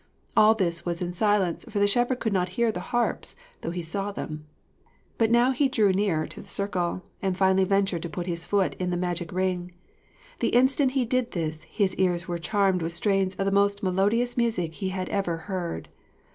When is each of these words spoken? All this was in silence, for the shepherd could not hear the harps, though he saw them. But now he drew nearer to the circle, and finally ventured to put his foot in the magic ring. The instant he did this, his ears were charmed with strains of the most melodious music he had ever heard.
All 0.35 0.55
this 0.55 0.83
was 0.83 0.99
in 0.99 1.13
silence, 1.13 1.63
for 1.69 1.77
the 1.77 1.85
shepherd 1.85 2.19
could 2.19 2.33
not 2.33 2.49
hear 2.57 2.71
the 2.71 2.79
harps, 2.89 3.35
though 3.61 3.69
he 3.69 3.83
saw 3.83 4.11
them. 4.11 4.47
But 5.19 5.29
now 5.29 5.51
he 5.51 5.69
drew 5.69 5.91
nearer 5.93 6.25
to 6.25 6.41
the 6.41 6.47
circle, 6.47 7.03
and 7.21 7.37
finally 7.37 7.65
ventured 7.65 8.01
to 8.01 8.09
put 8.09 8.25
his 8.25 8.47
foot 8.47 8.73
in 8.79 8.89
the 8.89 8.97
magic 8.97 9.31
ring. 9.31 9.73
The 10.39 10.49
instant 10.57 10.93
he 10.93 11.05
did 11.05 11.33
this, 11.33 11.61
his 11.65 11.93
ears 11.97 12.27
were 12.27 12.39
charmed 12.39 12.81
with 12.81 12.93
strains 12.93 13.35
of 13.35 13.45
the 13.45 13.51
most 13.51 13.83
melodious 13.83 14.37
music 14.37 14.73
he 14.73 14.89
had 14.89 15.07
ever 15.09 15.37
heard. 15.37 15.87